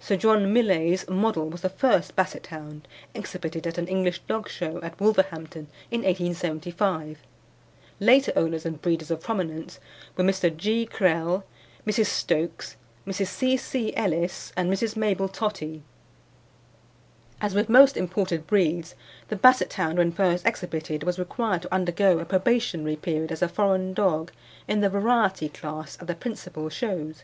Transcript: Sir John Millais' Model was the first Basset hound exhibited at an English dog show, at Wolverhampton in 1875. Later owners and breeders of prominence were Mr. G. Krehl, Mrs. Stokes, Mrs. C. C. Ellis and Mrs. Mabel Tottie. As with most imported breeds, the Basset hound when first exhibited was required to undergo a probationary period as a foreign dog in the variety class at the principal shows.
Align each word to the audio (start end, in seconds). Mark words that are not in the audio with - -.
Sir 0.00 0.16
John 0.16 0.50
Millais' 0.50 1.06
Model 1.10 1.50
was 1.50 1.60
the 1.60 1.68
first 1.68 2.16
Basset 2.16 2.46
hound 2.46 2.88
exhibited 3.12 3.66
at 3.66 3.76
an 3.76 3.86
English 3.86 4.20
dog 4.20 4.48
show, 4.48 4.80
at 4.80 4.98
Wolverhampton 4.98 5.68
in 5.90 6.00
1875. 6.04 7.18
Later 8.00 8.32
owners 8.34 8.64
and 8.64 8.80
breeders 8.80 9.10
of 9.10 9.20
prominence 9.20 9.78
were 10.16 10.24
Mr. 10.24 10.56
G. 10.56 10.86
Krehl, 10.86 11.42
Mrs. 11.86 12.06
Stokes, 12.06 12.76
Mrs. 13.06 13.26
C. 13.26 13.56
C. 13.58 13.94
Ellis 13.94 14.54
and 14.56 14.72
Mrs. 14.72 14.96
Mabel 14.96 15.28
Tottie. 15.28 15.82
As 17.38 17.54
with 17.54 17.68
most 17.68 17.98
imported 17.98 18.46
breeds, 18.46 18.94
the 19.28 19.36
Basset 19.36 19.74
hound 19.74 19.98
when 19.98 20.12
first 20.12 20.46
exhibited 20.46 21.02
was 21.02 21.18
required 21.18 21.60
to 21.60 21.74
undergo 21.74 22.20
a 22.20 22.24
probationary 22.24 22.96
period 22.96 23.30
as 23.30 23.42
a 23.42 23.48
foreign 23.48 23.92
dog 23.92 24.32
in 24.66 24.80
the 24.80 24.88
variety 24.88 25.50
class 25.50 25.98
at 26.00 26.06
the 26.06 26.14
principal 26.14 26.70
shows. 26.70 27.22